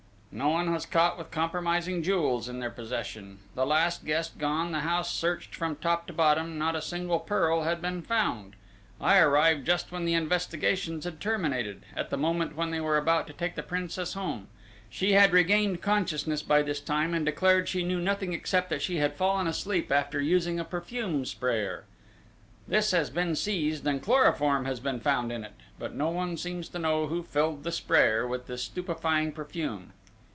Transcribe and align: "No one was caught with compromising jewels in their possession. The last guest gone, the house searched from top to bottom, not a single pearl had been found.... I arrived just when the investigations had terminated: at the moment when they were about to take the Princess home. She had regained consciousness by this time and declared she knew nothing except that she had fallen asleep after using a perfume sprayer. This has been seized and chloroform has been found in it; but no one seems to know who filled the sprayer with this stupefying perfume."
"No 0.33 0.47
one 0.47 0.71
was 0.71 0.85
caught 0.85 1.17
with 1.17 1.29
compromising 1.29 2.01
jewels 2.03 2.47
in 2.47 2.61
their 2.61 2.69
possession. 2.69 3.39
The 3.53 3.65
last 3.65 4.05
guest 4.05 4.37
gone, 4.37 4.71
the 4.71 4.79
house 4.79 5.13
searched 5.13 5.53
from 5.53 5.75
top 5.75 6.07
to 6.07 6.13
bottom, 6.13 6.57
not 6.57 6.73
a 6.73 6.81
single 6.81 7.19
pearl 7.19 7.63
had 7.63 7.81
been 7.81 8.01
found.... 8.01 8.55
I 9.01 9.17
arrived 9.17 9.65
just 9.65 9.91
when 9.91 10.05
the 10.05 10.13
investigations 10.13 11.03
had 11.03 11.19
terminated: 11.19 11.83
at 11.97 12.11
the 12.11 12.17
moment 12.17 12.55
when 12.55 12.71
they 12.71 12.79
were 12.79 12.95
about 12.95 13.27
to 13.27 13.33
take 13.33 13.55
the 13.55 13.61
Princess 13.61 14.13
home. 14.13 14.47
She 14.89 15.11
had 15.11 15.33
regained 15.33 15.81
consciousness 15.81 16.41
by 16.41 16.61
this 16.61 16.79
time 16.79 17.13
and 17.13 17.25
declared 17.25 17.67
she 17.67 17.83
knew 17.83 17.99
nothing 17.99 18.31
except 18.31 18.69
that 18.69 18.81
she 18.81 18.99
had 18.99 19.17
fallen 19.17 19.47
asleep 19.47 19.91
after 19.91 20.21
using 20.21 20.61
a 20.61 20.63
perfume 20.63 21.25
sprayer. 21.25 21.83
This 22.69 22.91
has 22.91 23.09
been 23.09 23.35
seized 23.35 23.85
and 23.85 24.01
chloroform 24.01 24.63
has 24.63 24.79
been 24.79 25.01
found 25.01 25.29
in 25.33 25.43
it; 25.43 25.55
but 25.77 25.93
no 25.93 26.07
one 26.09 26.37
seems 26.37 26.69
to 26.69 26.79
know 26.79 27.07
who 27.07 27.21
filled 27.21 27.65
the 27.65 27.71
sprayer 27.73 28.25
with 28.25 28.47
this 28.47 28.63
stupefying 28.63 29.33
perfume." 29.33 29.91